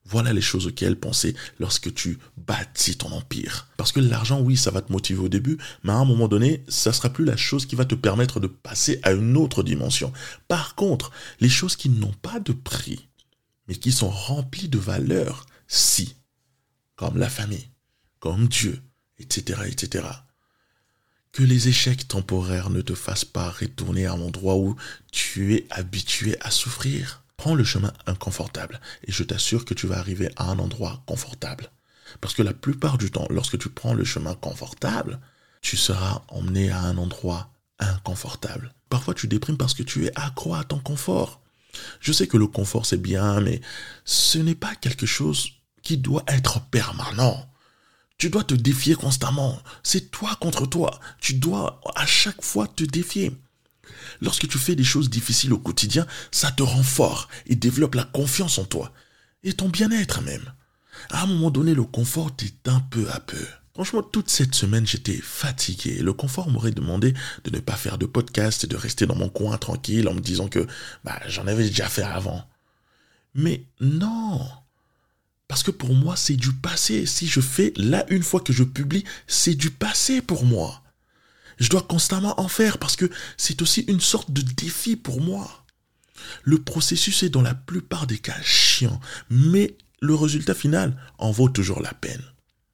Voilà 0.07 0.33
les 0.33 0.41
choses 0.41 0.67
auxquelles 0.67 0.99
penser 0.99 1.35
lorsque 1.59 1.91
tu 1.93 2.19
bâtis 2.37 2.95
ton 2.95 3.11
empire. 3.11 3.67
Parce 3.75 3.91
que 3.91 3.99
l'argent, 3.99 4.39
oui, 4.39 4.55
ça 4.55 4.69
va 4.69 4.83
te 4.83 4.91
motiver 4.91 5.19
au 5.19 5.29
début, 5.29 5.57
mais 5.83 5.93
à 5.93 5.95
un 5.95 6.05
moment 6.05 6.27
donné, 6.27 6.63
ça 6.67 6.93
sera 6.93 7.09
plus 7.09 7.25
la 7.25 7.37
chose 7.37 7.65
qui 7.65 7.75
va 7.75 7.85
te 7.85 7.95
permettre 7.95 8.39
de 8.39 8.47
passer 8.47 8.99
à 9.01 9.13
une 9.13 9.35
autre 9.35 9.63
dimension. 9.63 10.13
Par 10.47 10.75
contre, 10.75 11.11
les 11.39 11.49
choses 11.49 11.75
qui 11.75 11.89
n'ont 11.89 12.13
pas 12.21 12.39
de 12.39 12.53
prix, 12.53 13.07
mais 13.67 13.75
qui 13.75 13.91
sont 13.91 14.09
remplies 14.09 14.69
de 14.69 14.77
valeur, 14.77 15.47
si, 15.67 16.15
comme 16.95 17.17
la 17.17 17.29
famille, 17.29 17.69
comme 18.19 18.47
Dieu, 18.47 18.79
etc., 19.17 19.61
etc. 19.65 20.05
Que 21.31 21.43
les 21.43 21.67
échecs 21.67 22.07
temporaires 22.07 22.69
ne 22.69 22.81
te 22.81 22.93
fassent 22.93 23.25
pas 23.25 23.49
retourner 23.49 24.05
à 24.05 24.15
l'endroit 24.15 24.55
où 24.55 24.75
tu 25.11 25.55
es 25.55 25.67
habitué 25.69 26.37
à 26.41 26.51
souffrir. 26.51 27.24
Prends 27.37 27.55
le 27.55 27.63
chemin 27.63 27.93
inconfortable 28.05 28.79
et 29.03 29.11
je 29.11 29.23
t'assure 29.23 29.65
que 29.65 29.73
tu 29.73 29.87
vas 29.87 29.97
arriver 29.97 30.29
à 30.35 30.49
un 30.49 30.59
endroit 30.59 31.03
confortable. 31.05 31.69
Parce 32.21 32.33
que 32.33 32.43
la 32.43 32.53
plupart 32.53 32.97
du 32.97 33.11
temps, 33.11 33.27
lorsque 33.29 33.57
tu 33.57 33.69
prends 33.69 33.93
le 33.93 34.03
chemin 34.03 34.35
confortable, 34.35 35.19
tu 35.61 35.77
seras 35.77 36.23
emmené 36.29 36.69
à 36.69 36.79
un 36.79 36.97
endroit 36.97 37.49
inconfortable. 37.79 38.73
Parfois 38.89 39.13
tu 39.13 39.27
déprimes 39.27 39.57
parce 39.57 39.73
que 39.73 39.83
tu 39.83 40.05
es 40.05 40.11
accro 40.15 40.53
à 40.55 40.63
ton 40.63 40.79
confort. 40.79 41.41
Je 41.99 42.13
sais 42.13 42.27
que 42.27 42.37
le 42.37 42.47
confort 42.47 42.85
c'est 42.85 43.01
bien, 43.01 43.41
mais 43.41 43.61
ce 44.05 44.37
n'est 44.37 44.55
pas 44.55 44.75
quelque 44.75 45.05
chose 45.05 45.49
qui 45.81 45.97
doit 45.97 46.23
être 46.27 46.61
permanent. 46.69 47.49
Tu 48.17 48.29
dois 48.29 48.43
te 48.43 48.55
défier 48.55 48.95
constamment. 48.95 49.59
C'est 49.83 50.09
toi 50.09 50.37
contre 50.39 50.65
toi. 50.65 50.99
Tu 51.19 51.33
dois 51.33 51.81
à 51.95 52.05
chaque 52.05 52.43
fois 52.43 52.67
te 52.67 52.83
défier. 52.83 53.31
Lorsque 54.21 54.47
tu 54.47 54.57
fais 54.57 54.75
des 54.75 54.83
choses 54.83 55.09
difficiles 55.09 55.53
au 55.53 55.59
quotidien, 55.59 56.05
ça 56.31 56.51
te 56.51 56.63
rend 56.63 56.83
fort 56.83 57.29
et 57.47 57.55
développe 57.55 57.95
la 57.95 58.03
confiance 58.03 58.57
en 58.57 58.65
toi. 58.65 58.91
Et 59.43 59.53
ton 59.53 59.69
bien-être 59.69 60.21
même. 60.21 60.53
À 61.09 61.23
un 61.23 61.27
moment 61.27 61.51
donné, 61.51 61.73
le 61.73 61.83
confort 61.83 62.31
est 62.41 62.67
un 62.67 62.79
peu 62.79 63.09
à 63.11 63.19
peu. 63.19 63.45
Franchement, 63.73 64.03
toute 64.03 64.29
cette 64.29 64.55
semaine, 64.55 64.87
j'étais 64.87 65.19
fatigué. 65.21 65.99
Le 65.99 66.13
confort 66.13 66.49
m'aurait 66.49 66.71
demandé 66.71 67.13
de 67.43 67.49
ne 67.49 67.59
pas 67.59 67.75
faire 67.75 67.97
de 67.97 68.05
podcast 68.05 68.63
et 68.63 68.67
de 68.67 68.77
rester 68.77 69.05
dans 69.05 69.17
mon 69.17 69.27
coin 69.27 69.57
tranquille 69.57 70.07
en 70.07 70.13
me 70.13 70.21
disant 70.21 70.47
que 70.47 70.65
bah, 71.03 71.19
j'en 71.27 71.45
avais 71.45 71.67
déjà 71.67 71.89
fait 71.89 72.01
avant. 72.01 72.47
Mais 73.33 73.65
non. 73.81 74.39
Parce 75.49 75.61
que 75.61 75.71
pour 75.71 75.93
moi, 75.93 76.15
c'est 76.15 76.37
du 76.37 76.53
passé. 76.53 77.05
Si 77.05 77.27
je 77.27 77.41
fais 77.41 77.73
là 77.75 78.05
une 78.09 78.23
fois 78.23 78.39
que 78.39 78.53
je 78.53 78.63
publie, 78.63 79.03
c'est 79.27 79.55
du 79.55 79.71
passé 79.71 80.21
pour 80.21 80.45
moi. 80.45 80.81
Je 81.57 81.69
dois 81.69 81.81
constamment 81.81 82.39
en 82.39 82.47
faire 82.47 82.77
parce 82.77 82.95
que 82.95 83.09
c'est 83.37 83.61
aussi 83.61 83.81
une 83.81 84.01
sorte 84.01 84.31
de 84.31 84.41
défi 84.41 84.95
pour 84.95 85.21
moi. 85.21 85.65
Le 86.43 86.61
processus 86.61 87.23
est 87.23 87.29
dans 87.29 87.41
la 87.41 87.53
plupart 87.53 88.07
des 88.07 88.17
cas 88.17 88.39
chiant, 88.41 88.99
mais 89.29 89.77
le 90.01 90.15
résultat 90.15 90.53
final 90.53 90.95
en 91.17 91.31
vaut 91.31 91.49
toujours 91.49 91.81
la 91.81 91.93
peine. 91.93 92.23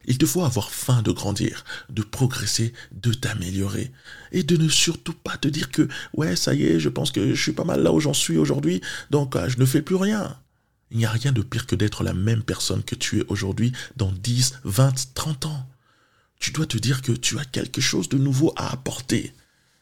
Il 0.06 0.18
te 0.18 0.26
faut 0.26 0.44
avoir 0.44 0.72
faim 0.72 1.02
de 1.04 1.12
grandir, 1.12 1.64
de 1.90 2.02
progresser, 2.02 2.74
de 2.92 3.14
t'améliorer. 3.14 3.92
Et 4.32 4.44
de 4.44 4.58
ne 4.58 4.68
surtout 4.68 5.14
pas 5.14 5.38
te 5.38 5.48
dire 5.48 5.70
que, 5.70 5.88
ouais, 6.14 6.36
ça 6.36 6.56
y 6.56 6.64
est, 6.64 6.80
je 6.80 6.90
pense 6.90 7.12
que 7.12 7.36
je 7.36 7.42
suis 7.42 7.52
pas 7.52 7.64
mal 7.64 7.84
là 7.84 7.92
où 7.92 8.00
j'en 8.00 8.14
suis 8.14 8.38
aujourd'hui, 8.38 8.82
donc 9.12 9.36
euh, 9.36 9.48
je 9.48 9.60
ne 9.60 9.66
fais 9.66 9.82
plus 9.82 9.96
rien. 9.96 10.38
Il 10.90 10.98
n'y 10.98 11.06
a 11.06 11.12
rien 11.12 11.32
de 11.32 11.42
pire 11.42 11.68
que 11.68 11.76
d'être 11.76 12.04
la 12.04 12.14
même 12.14 12.44
personne 12.44 12.84
que 12.84 12.96
tu 12.96 13.20
es 13.20 13.26
aujourd'hui 13.28 13.72
dans 13.96 14.12
10, 14.12 14.56
20, 14.64 15.14
30 15.14 15.46
ans 15.46 15.71
tu 16.42 16.52
dois 16.52 16.66
te 16.66 16.78
dire 16.78 17.02
que 17.02 17.12
tu 17.14 17.40
as 17.40 17.46
quelque 17.46 17.80
chose 17.80 18.10
de 18.10 18.18
nouveau 18.18 18.52
à 18.58 18.74
apporter, 18.74 19.32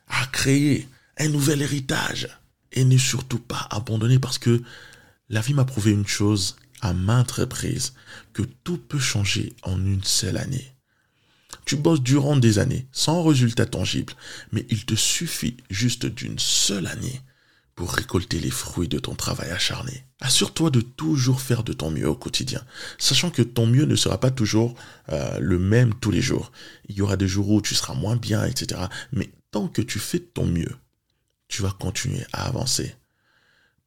à 0.08 0.28
créer, 0.28 0.88
un 1.18 1.30
nouvel 1.30 1.62
héritage. 1.62 2.28
Et 2.72 2.84
ne 2.84 2.98
surtout 2.98 3.40
pas 3.40 3.68
abandonner 3.72 4.20
parce 4.20 4.38
que 4.38 4.62
la 5.30 5.42
vie 5.42 5.56
m'a 5.56 5.66
prouvé 5.66 5.92
une 5.92 6.06
chose 6.06 6.58
à 6.82 6.94
maintes 6.94 7.32
reprises, 7.32 7.94
que 8.32 8.44
tout 8.64 8.78
peut 8.78 9.00
changer 9.00 9.54
en 9.64 9.84
une 9.84 10.04
seule 10.04 10.38
année. 10.38 10.76
Tu 11.66 11.78
bosses 11.78 12.02
durant 12.02 12.36
des 12.36 12.60
années, 12.60 12.88
sans 12.92 13.24
résultat 13.24 13.66
tangible, 13.66 14.14
mais 14.52 14.68
il 14.70 14.86
te 14.86 14.96
suffit 14.96 15.58
juste 15.70 16.06
d'une 16.06 16.38
seule 16.38 16.88
année 16.88 17.22
récolter 17.86 18.40
les 18.40 18.50
fruits 18.50 18.88
de 18.88 19.00
ton 19.00 19.16
travail 19.16 19.52
acharné. 19.52 20.06
Assure-toi 20.22 20.70
de 20.70 20.82
toujours 20.82 21.42
faire 21.42 21.64
de 21.64 21.74
ton 21.74 21.92
mieux 21.92 22.08
au 22.08 22.16
quotidien, 22.16 22.64
sachant 22.98 23.30
que 23.30 23.42
ton 23.42 23.68
mieux 23.68 23.86
ne 23.86 23.96
sera 23.96 24.20
pas 24.20 24.32
toujours 24.32 24.76
euh, 25.10 25.40
le 25.40 25.60
même 25.60 25.94
tous 25.96 26.12
les 26.12 26.22
jours. 26.22 26.52
Il 26.88 26.96
y 26.96 27.02
aura 27.02 27.18
des 27.18 27.28
jours 27.28 27.50
où 27.50 27.62
tu 27.62 27.76
seras 27.76 27.94
moins 27.94 28.16
bien, 28.16 28.46
etc. 28.46 28.82
Mais 29.12 29.32
tant 29.52 29.68
que 29.68 29.82
tu 29.82 30.00
fais 30.00 30.20
ton 30.20 30.46
mieux, 30.46 30.76
tu 31.48 31.62
vas 31.62 31.72
continuer 31.72 32.26
à 32.34 32.48
avancer. 32.48 32.96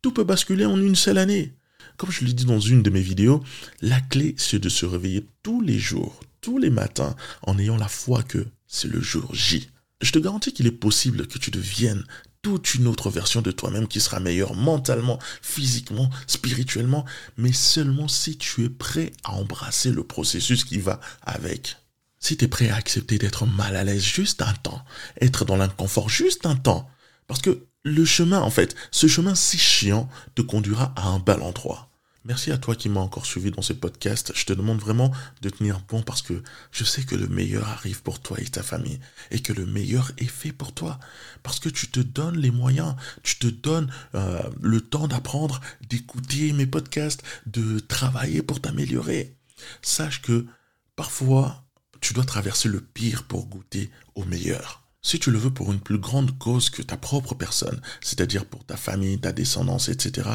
Tout 0.00 0.12
peut 0.12 0.24
basculer 0.24 0.64
en 0.64 0.80
une 0.80 0.96
seule 0.96 1.18
année. 1.18 1.54
Comme 1.96 2.10
je 2.10 2.24
l'ai 2.24 2.32
dit 2.32 2.46
dans 2.46 2.60
une 2.60 2.82
de 2.82 2.90
mes 2.90 3.00
vidéos, 3.00 3.42
la 3.80 4.00
clé 4.00 4.34
c'est 4.38 4.58
de 4.58 4.68
se 4.68 4.86
réveiller 4.86 5.26
tous 5.42 5.60
les 5.60 5.78
jours, 5.78 6.20
tous 6.40 6.58
les 6.58 6.70
matins, 6.70 7.14
en 7.42 7.58
ayant 7.58 7.76
la 7.76 7.88
foi 7.88 8.22
que 8.22 8.46
c'est 8.66 8.88
le 8.88 9.00
jour 9.00 9.34
J. 9.34 9.68
Je 10.00 10.10
te 10.10 10.18
garantis 10.18 10.52
qu'il 10.52 10.66
est 10.66 10.72
possible 10.72 11.28
que 11.28 11.38
tu 11.38 11.50
deviennes 11.50 12.04
toute 12.42 12.74
une 12.74 12.88
autre 12.88 13.08
version 13.08 13.40
de 13.40 13.52
toi-même 13.52 13.86
qui 13.86 14.00
sera 14.00 14.18
meilleure 14.20 14.54
mentalement, 14.54 15.18
physiquement, 15.40 16.10
spirituellement, 16.26 17.04
mais 17.36 17.52
seulement 17.52 18.08
si 18.08 18.36
tu 18.36 18.64
es 18.64 18.68
prêt 18.68 19.12
à 19.22 19.32
embrasser 19.34 19.90
le 19.92 20.02
processus 20.02 20.64
qui 20.64 20.78
va 20.78 21.00
avec. 21.22 21.76
Si 22.18 22.36
tu 22.36 22.44
es 22.44 22.48
prêt 22.48 22.68
à 22.68 22.76
accepter 22.76 23.18
d'être 23.18 23.46
mal 23.46 23.76
à 23.76 23.84
l'aise 23.84 24.04
juste 24.04 24.42
un 24.42 24.52
temps, 24.54 24.84
être 25.20 25.44
dans 25.44 25.56
l'inconfort 25.56 26.08
juste 26.08 26.44
un 26.44 26.56
temps, 26.56 26.90
parce 27.28 27.40
que 27.40 27.64
le 27.84 28.04
chemin, 28.04 28.40
en 28.40 28.50
fait, 28.50 28.74
ce 28.90 29.06
chemin 29.06 29.34
si 29.34 29.58
chiant 29.58 30.08
te 30.34 30.42
conduira 30.42 30.92
à 30.96 31.08
un 31.08 31.18
bel 31.18 31.42
endroit. 31.42 31.91
Merci 32.24 32.52
à 32.52 32.58
toi 32.58 32.76
qui 32.76 32.88
m'as 32.88 33.00
encore 33.00 33.26
suivi 33.26 33.50
dans 33.50 33.62
ce 33.62 33.72
podcast. 33.72 34.32
Je 34.36 34.44
te 34.44 34.52
demande 34.52 34.78
vraiment 34.78 35.10
de 35.40 35.50
tenir 35.50 35.80
bon 35.88 36.02
parce 36.02 36.22
que 36.22 36.40
je 36.70 36.84
sais 36.84 37.02
que 37.02 37.16
le 37.16 37.26
meilleur 37.26 37.68
arrive 37.68 38.00
pour 38.02 38.20
toi 38.20 38.38
et 38.40 38.44
ta 38.44 38.62
famille 38.62 39.00
et 39.32 39.40
que 39.40 39.52
le 39.52 39.66
meilleur 39.66 40.12
est 40.18 40.26
fait 40.26 40.52
pour 40.52 40.72
toi 40.72 41.00
parce 41.42 41.58
que 41.58 41.68
tu 41.68 41.88
te 41.88 41.98
donnes 41.98 42.38
les 42.38 42.52
moyens, 42.52 42.94
tu 43.24 43.38
te 43.38 43.48
donnes 43.48 43.92
euh, 44.14 44.40
le 44.60 44.80
temps 44.80 45.08
d'apprendre, 45.08 45.60
d'écouter 45.88 46.52
mes 46.52 46.66
podcasts, 46.66 47.24
de 47.46 47.80
travailler 47.80 48.42
pour 48.42 48.60
t'améliorer. 48.60 49.34
Sache 49.82 50.22
que 50.22 50.46
parfois, 50.94 51.64
tu 52.00 52.14
dois 52.14 52.24
traverser 52.24 52.68
le 52.68 52.80
pire 52.80 53.24
pour 53.24 53.46
goûter 53.46 53.90
au 54.14 54.24
meilleur. 54.24 54.81
Si 55.04 55.18
tu 55.18 55.32
le 55.32 55.38
veux 55.38 55.50
pour 55.50 55.72
une 55.72 55.80
plus 55.80 55.98
grande 55.98 56.38
cause 56.38 56.70
que 56.70 56.80
ta 56.80 56.96
propre 56.96 57.34
personne, 57.34 57.80
c'est-à-dire 58.00 58.44
pour 58.44 58.64
ta 58.64 58.76
famille, 58.76 59.18
ta 59.18 59.32
descendance, 59.32 59.88
etc., 59.88 60.28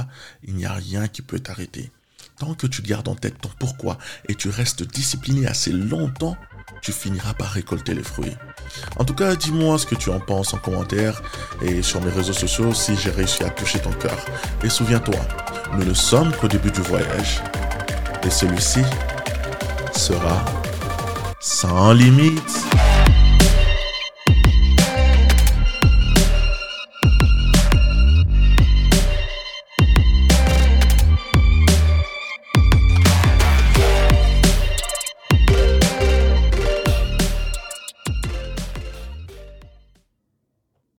il 0.43 0.55
n'y 0.55 0.65
a 0.65 0.73
rien 0.73 1.07
qui 1.07 1.21
peut 1.21 1.39
t'arrêter. 1.39 1.89
Tant 2.37 2.53
que 2.53 2.67
tu 2.67 2.81
gardes 2.81 3.07
en 3.07 3.15
tête 3.15 3.39
ton 3.39 3.49
pourquoi 3.59 3.97
et 4.27 4.35
tu 4.35 4.49
restes 4.49 4.83
discipliné 4.83 5.47
assez 5.47 5.71
longtemps, 5.71 6.35
tu 6.81 6.91
finiras 6.91 7.33
par 7.33 7.51
récolter 7.51 7.93
les 7.93 8.03
fruits. 8.03 8.35
En 8.97 9.05
tout 9.05 9.15
cas, 9.15 9.37
dis-moi 9.37 9.79
ce 9.79 9.85
que 9.85 9.95
tu 9.95 10.09
en 10.09 10.19
penses 10.19 10.53
en 10.53 10.57
commentaire 10.57 11.23
et 11.61 11.81
sur 11.81 12.01
mes 12.01 12.11
réseaux 12.11 12.33
sociaux 12.33 12.73
si 12.73 12.97
j'ai 12.97 13.09
réussi 13.09 13.43
à 13.45 13.49
toucher 13.49 13.79
ton 13.79 13.93
cœur. 13.93 14.17
Et 14.63 14.69
souviens-toi, 14.69 15.19
nous 15.77 15.85
ne 15.85 15.93
sommes 15.93 16.33
qu'au 16.35 16.49
début 16.49 16.71
du 16.71 16.81
voyage. 16.81 17.41
Et 18.23 18.29
celui-ci 18.29 18.81
sera 19.93 20.43
sans 21.39 21.93
limite. 21.93 22.67